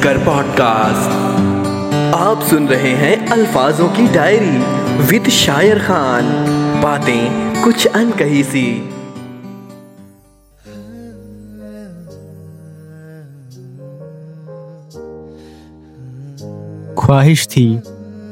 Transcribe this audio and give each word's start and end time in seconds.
Anchor 0.00 0.18
podcast 0.18 1.10
आप 2.14 2.42
सुन 2.42 2.68
रहे 2.68 2.90
हैं 2.90 3.26
अल्फाजों 3.26 3.88
की 3.88 4.06
डायरी 4.08 4.58
विद 5.04 5.28
शायर 5.28 5.78
खान। 5.78 6.24
बातें 6.82 7.62
कुछ 7.64 7.86
अनकही 7.86 8.44
सी। 8.44 8.64
ख्वाहिश 17.00 17.46
थी, 17.46 17.80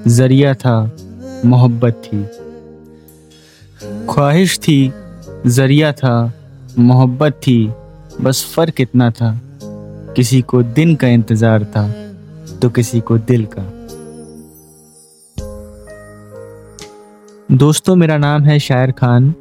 ज़रिया 0.07 0.55
था, 0.55 0.97
मोहब्बत 1.45 2.03
थी। 2.07 2.25
ख्वाहिश 4.15 4.59
थी, 4.59 4.93
ज़रिया 5.47 5.93
था, 5.93 6.33
मोहब्बत 6.79 7.33
थी, 7.33 7.73
बस 8.21 8.53
फ़र्क 8.57 8.81
इतना 8.81 9.11
था। 9.11 9.41
किसी 10.19 10.41
को 10.43 10.63
दिन 10.63 10.95
का 10.97 11.09
इंतज़ार 11.09 11.65
था 11.67 11.83
तो 12.61 12.69
किसी 12.69 13.01
को 13.01 13.17
दिल 13.19 13.47
का। 13.49 13.63
दोस्तों, 17.53 17.95
मेरा 17.97 18.17
नाम 18.19 18.43
है 18.43 18.59
शायर 18.59 18.93
खान, 18.93 19.33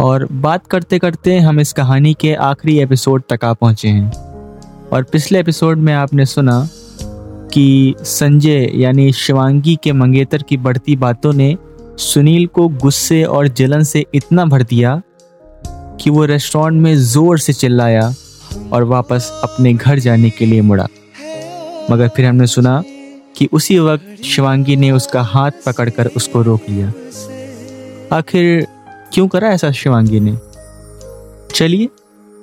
और 0.00 0.26
बात 0.32 0.66
करते 0.66 0.98
करते 0.98 1.38
हम 1.38 1.60
इस 1.60 1.72
कहानी 1.72 2.14
के 2.14 2.34
आखिरी 2.34 2.78
एपिसोड 2.78 3.22
तक 3.28 3.44
आ 3.44 3.52
पहुँचे 3.52 3.88
हैं। 3.88 4.10
और 4.88 5.02
पिछले 5.02 5.40
एपिसोड 5.40 5.78
में 5.78 5.92
आपने 5.94 6.26
सुना 6.26 6.58
कि 7.52 7.94
संजय, 8.00 8.70
यानी 8.74 9.12
शिवांगी 9.12 9.76
के 9.82 9.92
मंगेतर 9.92 10.42
की 10.42 10.56
बढ़ती 10.56 10.96
बातों 10.96 11.32
ने 11.32 11.56
सुनील 12.00 12.46
को 12.46 12.68
गुस्से 12.82 13.22
और 13.24 13.48
जलन 13.48 13.82
से 13.84 14.04
इतना 14.14 14.44
भर 14.44 14.62
दिया 14.64 15.00
कि 16.00 16.10
वो 16.10 16.24
रेस्टोरेंट 16.24 16.82
में 16.82 16.94
ज़ोर 16.96 17.38
से 17.38 17.52
चिल्लाया 17.52 18.12
और 18.72 18.84
वापस 18.84 19.40
अपने 19.42 19.74
घर 19.74 19.98
जाने 19.98 20.30
के 20.30 20.46
लिए 20.46 20.60
मुड़ा। 20.60 20.88
मगर 21.90 22.08
फिर 22.08 22.26
हमने 22.26 22.46
सुना 22.46 22.84
कि 23.36 23.48
उसी 23.52 23.78
वक्त 23.78 24.22
शिवांगी 24.24 24.76
ने 24.76 24.90
उसका 24.90 25.22
हाथ 25.22 25.50
पकड़कर 25.66 26.06
उसको 26.06 26.42
रोक 26.42 26.60
लिया। 26.68 26.92
आखिर 28.16 28.66
क्यों 29.12 29.28
करा 29.28 29.48
ऐसा 29.48 29.70
शिवांगी 29.72 30.20
ने? 30.20 30.38
चलिए, 31.54 31.88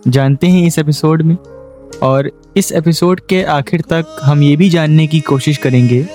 जानते 0.07 0.47
हैं 0.47 0.67
इस 0.67 0.79
एपिसोड 0.79 1.21
में। 1.21 1.37
और 2.03 2.31
इस 2.57 2.71
एपिसोड 2.71 3.19
के 3.19 3.43
आखिर 3.43 3.81
तक 3.81 4.19
हम 4.23 4.43
ये 4.43 4.55
भी 4.55 4.69
जानने 4.69 5.07
की 5.07 5.19
कोशिश 5.19 5.57
करेंगे 5.57 6.07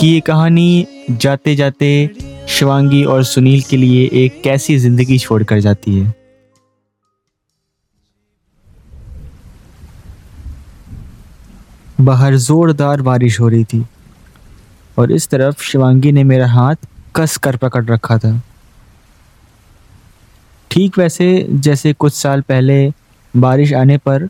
कि 0.00 0.06
ये 0.06 0.20
कहानी 0.20 0.86
जाते 1.10 1.56
जाते 1.56 2.10
शिवांगी 2.48 3.04
और 3.04 3.24
सुनील 3.24 3.62
के 3.62 3.76
लिए 3.76 4.10
एक 4.12 4.42
कैसी 4.42 4.78
ज़िंदगी 4.78 5.18
छोड़कर 5.18 5.60
जाती 5.60 5.98
है। 5.98 6.17
बाहर 12.00 12.36
जोरदार 12.36 13.02
बारिश 13.02 13.40
हो 13.40 13.48
रही 13.48 13.64
थी। 13.64 13.86
और 14.98 15.12
इस 15.12 15.28
तरफ़ 15.28 15.62
शिवांगी 15.62 16.12
ने 16.12 16.24
मेरा 16.24 16.46
हाथ 16.48 16.74
कस 17.16 17.36
कर 17.36 17.56
पकड़ 17.56 17.84
रखा 17.84 18.18
था। 18.18 18.42
ठीक 20.70 20.98
वैसे, 20.98 21.46
जैसे 21.50 21.92
कुछ 21.92 22.12
साल 22.12 22.40
पहले 22.40 22.92
बारिश 23.36 23.72
आने 23.72 23.98
पर 23.98 24.28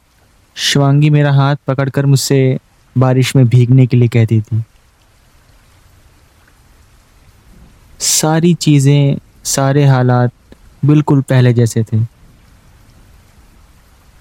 शिवांगी 0.57 1.11
मेरा 1.11 1.33
हाथ 1.33 1.57
पकड़कर 1.67 2.07
मुझसे 2.07 2.59
बारिश 2.99 3.37
में 3.37 3.49
भीगने 3.49 3.87
के 3.87 3.97
लिए 3.97 4.09
कहती 4.09 4.41
थी। 4.41 4.65
सारी 8.01 8.55
चीज़ें, 8.55 9.19
सारे 9.45 9.85
हालात 9.85 10.33
बिल्कुल 10.85 11.21
पहले 11.21 11.53
जैसे 11.53 11.83
थे। 11.83 12.01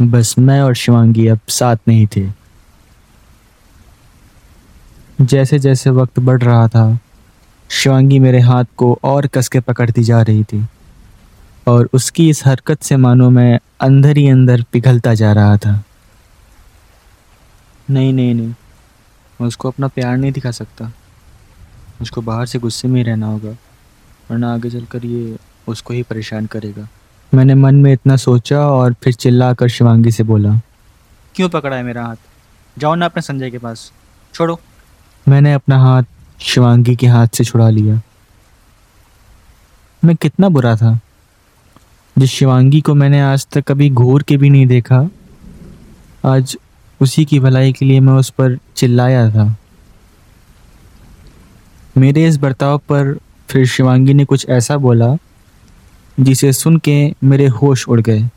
बस 0.01 0.35
मैं 0.39 0.61
और 0.61 0.75
शिवांगी 0.75 1.27
अब 1.27 1.39
साथ 1.49 1.77
नहीं 1.87 2.07
थे। 2.07 2.46
जैसे 5.19 5.57
जैसे 5.59 5.89
वक्त 5.89 6.19
बढ़ 6.19 6.41
रहा 6.41 6.67
था, 6.67 6.99
शिवांगी 7.69 8.19
मेरे 8.19 8.39
हाथ 8.39 8.65
को 8.77 8.97
और 9.03 9.27
कस 9.27 9.47
के 9.47 9.59
पकड़ती 9.59 10.03
जा 10.03 10.21
रही 10.21 10.43
थी 10.43 10.65
और 11.67 11.89
उसकी 11.93 12.29
इस 12.29 12.45
हरकत 12.45 12.81
से 12.81 12.97
मानो 12.97 13.29
मैं 13.29 13.59
अंदर 13.81 14.17
ही 14.17 14.27
अंदर 14.29 14.63
पिघलता 14.71 15.13
जा 15.13 15.31
रहा 15.33 15.57
था। 15.57 15.81
नहीं 17.89 18.13
नहीं 18.13 18.35
नहीं, 18.35 18.47
मैं 18.47 19.47
उसको 19.47 19.69
अपना 19.69 19.87
प्यार 19.87 20.17
नहीं 20.17 20.31
दिखा 20.31 20.51
सकता। 20.51 20.85
मुझको 21.99 22.21
बाहर 22.21 22.45
से 22.45 22.59
गुस्से 22.59 22.87
में 22.87 22.95
ही 22.95 23.03
रहना 23.03 23.27
होगा, 23.27 23.51
वरना 24.31 24.53
आगे 24.53 24.69
चलकर 24.69 25.05
ये 25.05 25.37
उसको 25.67 25.93
ही 25.93 26.03
परेशान 26.03 26.45
करेगा। 26.45 26.87
मैंने 27.33 27.55
मन 27.55 27.75
में 27.75 27.91
इतना 27.93 28.15
सोचा 28.17 28.59
और 28.59 28.93
फिर 28.93 29.13
चिल्ला 29.15 29.53
कर 29.53 29.67
शिवांगी 29.69 30.11
से 30.11 30.23
बोला, 30.23 30.59
क्यों 31.35 31.49
पकड़ा 31.49 31.75
है 31.75 31.83
मेरा 31.83 32.05
हाथ? 32.05 32.15
जाओ 32.77 32.95
ना 32.95 33.05
अपने 33.05 33.21
संजय 33.21 33.51
के 33.51 33.57
पास, 33.57 33.91
छोड़ो। 34.33 34.59
मैंने 35.27 35.53
अपना 35.53 35.77
हाथ 35.79 36.03
शिवांगी 36.39 36.95
के 36.95 37.07
हाथ 37.07 37.27
से 37.27 37.43
छुड़ा 37.43 37.69
लिया। 37.69 38.01
मैं 40.05 40.15
कितना 40.15 40.49
बुरा 40.49 40.75
था। 40.75 40.99
जिस 42.17 42.29
शिवांगी 42.29 42.81
को 42.81 42.93
मैंने 42.95 43.21
आज 43.21 43.47
तक 43.47 43.61
कभी 43.67 43.89
घूर 43.89 44.23
के 44.23 44.37
भी 44.37 44.49
नहीं 44.49 44.67
देखा, 44.67 45.09
आज 46.25 46.57
उसी 47.01 47.25
की 47.25 47.39
भलाई 47.39 47.73
के 47.73 47.85
लिए 47.85 47.99
मैं 47.99 48.13
उस 48.13 48.29
पर 48.29 48.57
चिल्लाया 48.75 49.29
था। 49.29 49.55
मेरे 51.97 52.27
इस 52.27 52.37
बर्ताव 52.37 52.77
पर 52.77 53.17
फिर 53.47 53.65
शिवांगी 53.65 54.13
ने 54.13 54.25
कुछ 54.25 54.49
ऐसा 54.49 54.77
बोला, 54.77 55.15
जिसे 56.19 56.53
सुन 56.53 56.77
के 56.77 57.13
मेरे 57.23 57.47
होश 57.47 57.87
उड़ 57.87 58.01
गए। 58.01 58.29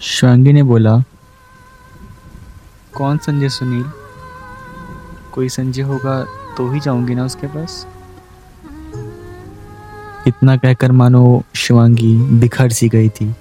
शिवांगी 0.00 0.52
ने 0.52 0.62
बोला, 0.62 1.02
कौन 2.94 3.18
संजय 3.18 3.48
सुनील? 3.48 4.03
कोई 5.34 5.48
संजय 5.48 5.82
होगा 5.82 6.22
तो 6.56 6.70
ही 6.70 6.80
जाऊँगी 6.80 7.14
ना 7.14 7.24
उसके 7.24 7.46
पास। 7.46 7.86
इतना 10.26 10.56
कहकर 10.56 10.92
मानो 10.92 11.42
शिवांगी 11.54 12.16
बिखर 12.40 12.70
सी 12.70 12.88
गई 12.88 13.08
थी। 13.08 13.34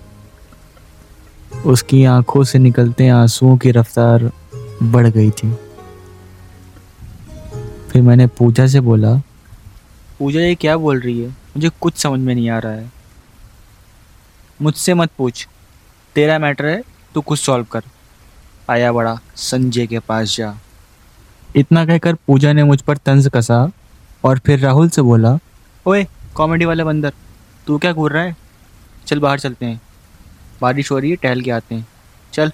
उसकी 1.65 2.03
आँखों 2.05 2.43
से 2.43 2.59
निकलते 2.59 3.07
आंसुओं 3.09 3.57
की 3.57 3.71
रफ्तार 3.71 4.31
बढ़ 4.83 5.07
गई 5.07 5.29
थी। 5.31 5.53
फिर 7.89 8.01
मैंने 8.01 8.27
पूजा 8.27 8.67
से 8.67 8.79
बोला, 8.79 9.13
पूजा 10.19 10.39
ये 10.39 10.55
क्या 10.55 10.77
बोल 10.77 10.99
रही 10.99 11.21
है? 11.21 11.29
मुझे 11.29 11.69
कुछ 11.81 11.97
समझ 11.97 12.19
में 12.19 12.33
नहीं 12.35 12.49
आ 12.49 12.57
रहा 12.59 12.71
है। 12.71 12.91
मुझसे 14.61 14.93
मत 14.93 15.11
पूछ। 15.17 15.47
तेरा 16.15 16.39
मैटर 16.39 16.65
है, 16.65 16.81
तू 17.13 17.21
कुछ 17.21 17.39
सॉल्व 17.39 17.65
कर। 17.71 17.83
आया 18.69 18.91
बड़ा 18.91 19.17
संजय 19.35 19.87
के 19.87 19.99
पास 19.99 20.35
जा। 20.37 20.53
इतना 21.55 21.85
कहकर 21.85 22.13
पूजा 22.13 22.53
ने 22.53 22.63
मुझ 22.63 22.81
पर 22.81 22.97
तंज 22.97 23.29
कसा 23.33 23.71
और 24.23 24.39
फिर 24.39 24.59
राहुल 24.59 24.89
से 24.89 25.01
बोला, 25.01 25.37
ओए, 25.85 26.07
कॉमेडी 26.35 26.65
वाले 26.65 26.83
बंदर, 26.83 27.13
तू 27.67 27.77
क्या 27.77 27.93
घूर 27.93 28.11
रहा 28.11 28.23
है? 28.23 28.37
चल 29.05 29.19
बाहर 29.19 29.39
चलते 29.39 29.65
हैं। 29.65 29.81
बारिश 30.61 30.91
हो 30.91 30.99
रही 30.99 31.09
है, 31.09 31.15
टहल 31.15 31.41
के 31.41 31.51
आते 31.51 31.75
हैं। 31.75 31.87
चल। 32.33 32.51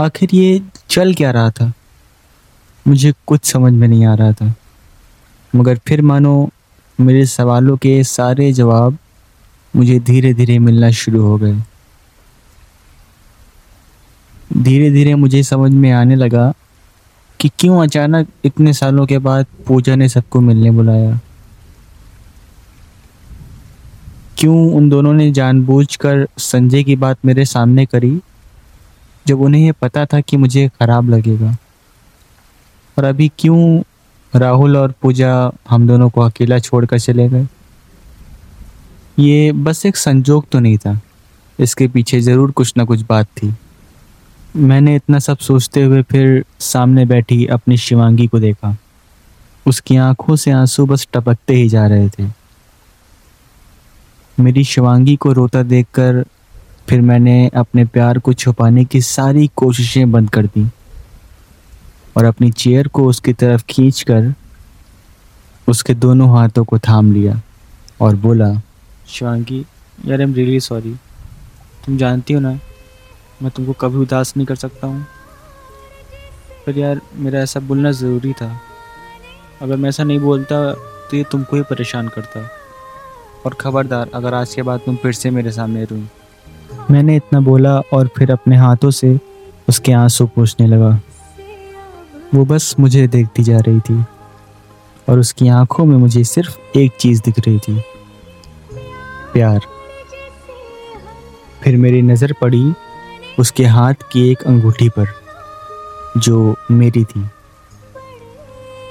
आखिर 0.00 0.28
ये 0.32 0.62
चल 0.88 1.14
क्या 1.14 1.30
रहा 1.30 1.50
था? 1.50 1.72
मुझे 2.88 3.14
कुछ 3.26 3.44
समझ 3.44 3.72
में 3.72 3.88
नहीं 3.88 4.06
आ 4.06 4.14
रहा 4.14 4.32
था। 4.32 4.54
मगर 5.54 5.80
फिर 5.86 6.02
मानो 6.02 6.50
मेरे 7.00 7.26
सवालों 7.26 7.76
के 7.76 8.04
सारे 8.04 8.52
जवाब 8.52 8.98
मुझे 9.76 9.98
धीरे 9.98 10.34
धीरे 10.34 10.58
मिलना 10.58 10.90
शुरू 10.90 11.22
हो 11.22 11.36
गए। 11.36 11.56
धीरे 14.56 14.90
धीरे 14.90 15.14
मुझे 15.14 15.42
समझ 15.42 15.72
में 15.72 15.92
आने 15.92 16.16
लगा 16.16 16.52
कि 17.40 17.50
क्यों 17.58 17.82
अचानक 17.82 18.28
इतने 18.44 18.72
सालों 18.72 19.06
के 19.06 19.18
बाद 19.18 19.46
पूजा 19.66 19.94
ने 19.94 20.08
सबको 20.08 20.40
मिलने 20.40 20.70
बुलाया? 20.70 21.20
क्यों 24.38 24.72
उन 24.72 24.88
दोनों 24.88 25.12
ने 25.12 25.30
जानबूझकर 25.32 26.26
संजय 26.38 26.84
की 26.84 26.96
बात 26.96 27.18
मेरे 27.24 27.44
सामने 27.44 27.86
करी, 27.86 28.20
जब 29.26 29.40
उन्हें 29.40 29.66
यह 29.66 29.72
पता 29.72 30.06
था 30.06 30.20
कि 30.20 30.36
मुझे 30.36 30.68
खराब 30.68 31.10
लगेगा? 31.10 31.56
और 32.98 33.04
अभी 33.04 33.30
क्यों 33.38 33.82
राहुल 34.40 34.76
और 34.76 34.94
पूजा 35.02 35.52
हम 35.70 35.86
दोनों 35.86 36.10
को 36.10 36.20
अकेला 36.20 36.58
छोड़कर 36.58 36.98
चले 36.98 37.28
गए? 37.28 37.46
ये 39.18 39.52
बस 39.52 39.86
एक 39.86 39.96
संजोग 39.96 40.48
तो 40.48 40.58
नहीं 40.58 40.78
था। 40.78 41.00
इसके 41.60 41.88
पीछे 41.88 42.20
ज़रूर 42.20 42.50
कुछ 42.50 42.72
ना 42.76 42.84
कुछ 42.84 43.02
बात 43.02 43.26
थी। 43.26 43.54
मैंने 44.56 44.94
इतना 44.96 45.18
सब 45.18 45.38
सोचते 45.38 45.82
हुए 45.82 46.02
फिर 46.02 46.44
सामने 46.60 47.04
बैठी 47.04 47.46
अपनी 47.46 47.76
शिवांगी 47.76 48.26
को 48.26 48.38
देखा। 48.40 48.76
उसकी 49.66 49.96
आँखों 49.96 50.36
से 50.36 50.50
आँसू 50.50 50.86
बस 50.86 51.06
टपकते 51.12 51.54
ही 51.54 51.68
जा 51.68 51.86
रहे 51.86 52.08
थे। 52.08 52.24
मेरी 54.40 54.64
शिवांगी 54.64 55.16
को 55.16 55.32
रोता 55.32 55.62
देखकर 55.62 56.24
फिर 56.88 57.00
मैंने 57.00 57.50
अपने 57.56 57.84
प्यार 57.84 58.18
को 58.18 58.32
छुपाने 58.32 58.84
की 58.84 59.00
सारी 59.00 59.50
कोशिशें 59.56 60.10
बंद 60.12 60.30
कर 60.30 60.46
दी 60.46 60.66
और 62.16 62.24
अपनी 62.24 62.50
चेयर 62.50 62.88
को 62.88 63.06
उसकी 63.06 63.32
तरफ़ 63.32 63.64
खींचकर 63.70 64.34
उसके 65.68 65.94
दोनों 65.94 66.28
हाथों 66.30 66.64
को 66.64 66.78
थाम 66.78 67.12
लिया 67.12 67.40
और 68.00 68.16
बोला, 68.16 68.52
शिवांगी, 69.08 69.60
यार 70.06 70.20
आई 70.20 70.24
एम 70.24 70.34
रियली 70.34 70.60
सॉरी 70.60 70.94
तुम 71.86 71.96
जानती 71.96 72.34
हो 72.34 72.40
ना 72.40 72.58
मैं 73.42 73.50
तुमको 73.50 73.72
कभी 73.72 73.98
उदास 73.98 74.32
नहीं 74.36 74.46
कर 74.46 74.56
सकता 74.56 74.86
हूँ। 74.86 75.06
पर 76.66 76.78
यार, 76.78 77.00
मेरा 77.14 77.40
ऐसा 77.40 77.60
बोलना 77.60 77.90
ज़रूरी 77.92 78.32
था। 78.32 78.50
अगर 79.62 79.76
मैं 79.76 79.88
ऐसा 79.88 80.04
नहीं 80.04 80.18
बोलता 80.20 80.72
तो 81.10 81.16
ये 81.16 81.24
तुमको 81.32 81.56
ही 81.56 81.62
परेशान 81.62 82.08
करता। 82.08 82.40
और 83.46 83.54
ख़बरदार, 83.54 84.10
अगर 84.14 84.34
आज 84.34 84.54
के 84.54 84.62
बाद 84.62 84.80
तुम 84.86 84.96
फिर 84.96 85.12
से 85.12 85.30
मेरे 85.30 85.52
सामने 85.52 85.84
रोई। 85.84 86.06
मैंने 86.90 87.16
इतना 87.16 87.40
बोला 87.40 87.78
और 87.92 88.08
फिर 88.16 88.30
अपने 88.30 88.56
हाथों 88.56 88.90
से 88.90 89.18
उसके 89.68 89.92
आँसू 89.92 90.26
पूछने 90.26 90.66
लगा। 90.66 90.88
वो 92.34 92.44
बस 92.44 92.74
मुझे 92.80 93.06
देखती 93.08 93.42
जा 93.42 93.58
रही 93.58 93.80
थी 93.80 94.04
और 95.08 95.18
उसकी 95.18 95.48
आँखों 95.48 95.84
में 95.84 95.96
मुझे 95.96 96.24
सिर्फ़ 96.24 96.78
एक 96.78 96.96
चीज़ 97.00 97.22
दिख 97.22 97.38
रही 97.38 97.58
थी। 97.58 97.80
प्यार। 99.32 99.60
फिर 101.62 101.76
मेरी 101.76 102.02
नज़र 102.02 102.32
पड़ी 102.32 102.72
उसके 103.38 103.64
हाथ 103.64 103.94
की 104.12 104.30
एक 104.30 104.42
अंगूठी 104.42 104.88
पर, 104.88 105.06
जो 106.16 106.56
मेरी 106.70 107.04
थी। 107.04 107.24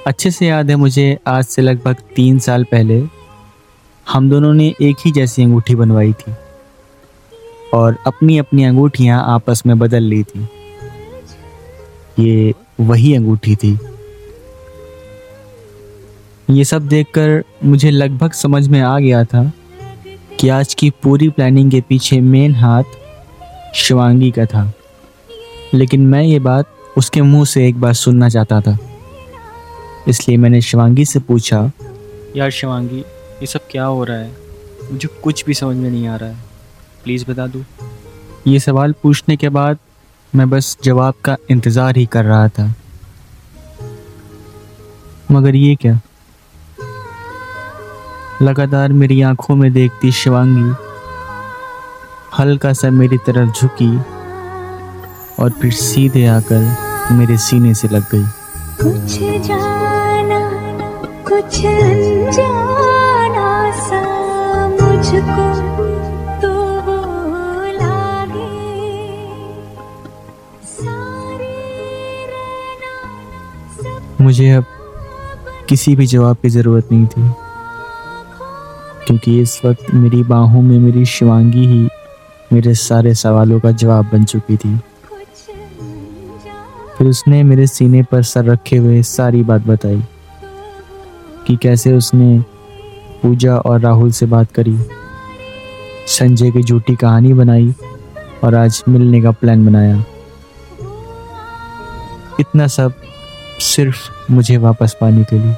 अच्छे 0.07 0.31
से 0.31 0.47
याद 0.47 0.69
है 0.69 0.75
मुझे, 0.75 1.17
आज 1.27 1.45
से 1.45 1.61
लगभग 1.61 1.95
तीन 2.15 2.39
साल 2.39 2.63
पहले, 2.63 3.03
हम 4.07 4.29
दोनों 4.29 4.53
ने 4.53 4.73
एक 4.81 4.95
ही 5.05 5.11
जैसी 5.11 5.43
अंगूठी 5.43 5.75
बनवाई 5.75 6.13
थी, 6.13 6.33
और 7.73 7.97
अपनी 8.07 8.37
अपनी 8.37 8.63
अंगूठियाँ 8.63 9.23
आपस 9.27 9.63
में 9.65 9.79
बदल 9.79 10.03
ली 10.03 10.23
थी। 10.23 10.47
ये 12.19 12.53
वही 12.79 13.15
अंगूठी 13.15 13.55
थी। 13.55 13.79
ये 16.49 16.63
सब 16.63 16.87
देखकर 16.87 17.43
मुझे 17.63 17.91
लगभग 17.91 18.31
समझ 18.31 18.67
में 18.67 18.81
आ 18.81 18.99
गया 18.99 19.23
था 19.23 19.51
कि 20.39 20.49
आज 20.49 20.73
की 20.73 20.89
पूरी 20.89 21.29
प्लानिंग 21.29 21.71
के 21.71 21.81
पीछे 21.81 22.19
मेन 22.21 22.55
हाथ 22.55 22.83
शिवांगी 23.75 24.29
का 24.31 24.45
था। 24.45 24.71
लेकिन 25.73 26.05
मैं 26.07 26.21
ये 26.23 26.39
बात 26.39 26.65
उसके 26.97 27.21
मुँह 27.21 27.45
से 27.45 27.67
एक 27.67 27.79
बार 27.81 27.93
सुनना 27.93 28.29
चाहता 28.29 28.61
था। 28.61 28.77
इसलिए 30.07 30.37
मैंने 30.37 30.61
शिवांगी 30.61 31.05
से 31.05 31.19
पूछा, 31.19 31.71
यार 32.35 32.49
शिवांगी, 32.51 32.99
ये 32.99 33.45
सब 33.45 33.67
क्या 33.71 33.85
हो 33.85 34.03
रहा 34.03 34.17
है? 34.17 34.31
मुझे 34.91 35.07
कुछ 35.23 35.45
भी 35.45 35.53
समझ 35.53 35.75
में 35.77 35.89
नहीं 35.89 36.07
आ 36.07 36.15
रहा 36.15 36.29
है। 36.29 36.43
प्लीज़ 37.03 37.25
बता 37.29 37.47
दो। 37.47 37.63
ये 38.47 38.59
सवाल 38.59 38.93
पूछने 39.03 39.35
के 39.35 39.49
बाद 39.49 39.77
मैं 40.33 40.49
बस 40.49 40.77
जवाब 40.83 41.13
का 41.25 41.37
इंतज़ार 41.49 41.97
ही 41.97 42.05
कर 42.05 42.25
रहा 42.25 42.47
था। 42.47 42.73
मगर 45.31 45.55
ये 45.55 45.75
क्या? 45.75 45.99
लगातार 48.41 48.93
मेरी 48.93 49.21
आँखों 49.21 49.55
में 49.55 49.71
देखती 49.73 50.11
शिवांगी 50.11 50.84
हल्का 52.39 52.71
सा 52.73 52.89
मेरी 52.91 53.17
तरफ़ 53.27 53.59
झुकी 53.61 53.97
और 55.43 55.49
फिर 55.61 55.71
सीधे 55.73 56.25
आकर 56.27 57.13
मेरे 57.15 57.37
सीने 57.37 57.73
से 57.73 57.87
लग 57.87 58.03
गई। 58.11 58.25
कुछ 58.81 59.17
जाना 59.47 60.39
कुछ 61.29 61.65
अनजाना 61.65 63.47
सा 63.87 64.01
मुझको 64.69 65.47
तो 66.41 66.53
सारे 70.73 71.63
मुझे 74.21 74.51
अब 74.51 74.65
किसी 75.69 75.95
भी 75.95 76.05
जवाब 76.07 76.37
की 76.41 76.49
ज़रूरत 76.49 76.91
नहीं 76.91 77.05
थी 77.07 77.31
क्योंकि 79.07 79.39
इस 79.41 79.59
वक्त 79.65 79.93
मेरी 79.93 80.23
बाहों 80.23 80.61
में 80.61 80.77
मेरी 80.79 81.05
शिवांगी 81.05 81.65
ही 81.67 81.87
मेरे 82.55 82.73
सारे 82.75 83.13
सवालों 83.15 83.59
का 83.59 83.71
जवाब 83.71 84.09
बन 84.13 84.25
चुकी 84.25 84.57
थी। 84.57 84.77
फिर 86.97 87.07
उसने 87.07 87.41
मेरे 87.43 87.67
सीने 87.67 88.03
पर 88.03 88.23
सर 88.23 88.45
रखे 88.45 88.77
हुए 88.77 89.01
सारी 89.03 89.43
बात 89.43 89.61
बताई 89.61 90.01
कि 91.47 91.55
कैसे 91.61 91.93
उसने 91.93 92.39
पूजा 93.21 93.55
और 93.57 93.79
राहुल 93.79 94.11
से 94.11 94.25
बात 94.25 94.51
करी, 94.51 94.77
संजय 96.07 96.51
की 96.51 96.63
झूठी 96.63 96.95
कहानी 96.95 97.33
बनाई 97.33 97.73
और 98.43 98.55
आज 98.55 98.83
मिलने 98.89 99.21
का 99.21 99.31
प्लान 99.31 99.65
बनाया। 99.65 100.03
इतना 102.39 102.67
सब 102.67 102.93
सिर्फ़ 103.59 104.31
मुझे 104.31 104.57
वापस 104.57 104.95
पाने 105.01 105.23
के 105.23 105.39
लिए। 105.39 105.55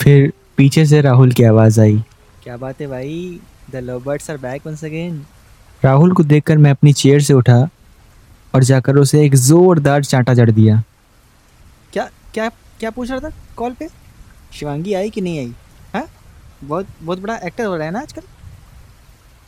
फिर 0.00 0.32
पीछे 0.56 0.86
से 0.86 1.00
राहुल 1.00 1.32
की 1.32 1.44
आवाज़ 1.44 1.80
आई। 1.80 2.02
क्या 2.44 2.56
बात 2.56 2.80
है 2.80 2.86
भाई? 2.86 3.40
The 3.70 3.76
lovers 3.76 4.30
are 4.30 4.36
back 4.36 4.66
once 4.66 4.84
again 4.84 5.24
Rahul 5.82 6.12
को 6.12 6.22
देखकर 6.22 6.58
मैं 6.58 6.70
अपनी 6.70 6.92
चेयर 6.92 7.20
से 7.20 7.34
उठा 7.34 7.56
और 8.54 8.64
जाकर 8.64 8.96
उसे 8.96 9.24
एक 9.24 9.34
जोरदार 9.36 10.04
चांटा 10.04 10.34
जड़ 10.34 10.50
दिया। 10.50 10.82
क्या 11.92 12.08
क्या 12.34 12.48
क्या 12.80 12.90
पूछ 12.90 13.10
रहा 13.10 13.20
था 13.20 13.30
कॉल 13.56 13.72
पे? 13.72 13.88
शिवांगी 14.52 14.94
आई 14.94 15.10
कि 15.10 15.20
नहीं 15.20 15.38
आई? 15.38 15.52
हाँ? 15.94 16.06
बहुत 16.64 16.86
बहुत 17.02 17.20
बड़ा 17.20 17.36
एक्टर 17.36 17.64
हो 17.64 17.76
रहा 17.76 17.86
है 17.86 17.92
ना 17.92 18.00
आजकल। 18.00 18.22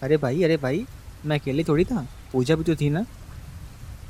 अरे 0.02 0.16
भाई 0.16 0.42
अरे 0.44 0.56
भाई 0.56 0.84
मैं 1.26 1.38
अकेले 1.38 1.64
थोड़ी 1.64 1.84
था। 1.84 2.06
पूजा 2.32 2.54
भी 2.54 2.64
तो 2.64 2.74
थी 2.74 2.90
ना। 2.90 3.04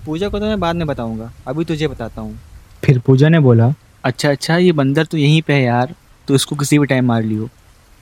पूजा 0.06 0.28
को 0.28 0.38
तो 0.38 0.46
मैं 0.46 0.60
बाद 0.60 0.76
में 0.76 0.86
बताऊँगा। 0.86 1.30
अभी 1.46 1.64
तुझे 1.64 1.88
बताता 1.88 2.20
हूँ। 2.20 2.38
फिर 2.84 2.98
पूजा 2.98 3.28
ने 3.28 3.40
बोला 3.40 3.72
अच्छा 4.04 4.30
अच्छा 4.30 4.56
ये 4.56 4.72
बंदर 4.72 5.04
तो 5.04 5.16
यहीं 5.16 5.40
पे 5.42 5.52
है 5.52 5.62
यार। 5.62 5.94
तो 6.28 6.34
इसको 6.34 6.56
किसी 6.56 6.78
भी 6.78 6.86
टाइम 6.86 7.06
मार 7.06 7.22
लियो। 7.22 7.48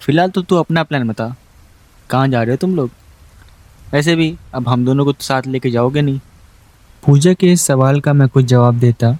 फ़िलहाल 0.01 0.31
तो 0.31 0.43
तू 0.43 0.57
अपना 0.57 0.83
प्लान 0.83 1.09
बता। 1.09 1.35
कहाँ 2.15 2.29
जा 2.29 2.43
रहे 2.43 2.51
हो 2.51 2.57
तुम 2.57 2.77
लोग? 2.77 2.91
वैसे 3.93 4.17
भी 4.17 4.37
अब 4.55 4.69
हम 4.69 4.85
दोनों 4.85 5.05
को 5.05 5.13
तो 5.13 5.25
साथ 5.25 5.43
लेके 5.47 5.71
जाओगे 5.71 6.03
नहीं। 6.03 6.21
पूजा 7.07 7.33
के 7.33 7.53
इस 7.53 7.63
सवाल 7.63 8.01
का 8.01 8.13
मैं 8.13 8.29
कुछ 8.29 8.45
जवाब 8.45 8.75
देता। 8.75 9.19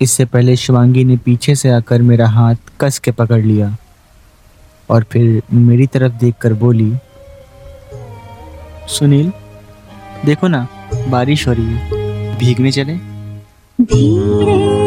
इससे 0.00 0.24
पहले 0.24 0.56
शिवांगी 0.56 1.04
ने 1.04 1.16
पीछे 1.16 1.54
से 1.54 1.70
आकर 1.70 2.02
मेरा 2.02 2.28
हाथ 2.28 2.54
कस 2.80 2.98
के 2.98 3.10
पकड़ 3.10 3.42
लिया। 3.42 3.76
और 4.90 5.04
फिर 5.10 5.42
मेरी 5.52 5.86
तरफ़ 5.86 6.12
देखकर 6.12 6.54
बोली 6.54 6.92
सुनील 8.88 9.32
देखो 10.24 10.48
ना 10.48 10.66
बारिश 11.08 11.48
हो 11.48 11.52
रही 11.52 11.64
है। 11.64 12.38
भीगने 12.38 12.72
चले। 12.72 12.94
धीरे 13.84 14.85